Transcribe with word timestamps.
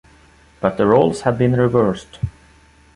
But 0.61 0.77
the 0.77 0.87
roles 0.87 1.21
had 1.21 1.37
been 1.37 1.53
reversed. 1.53 2.17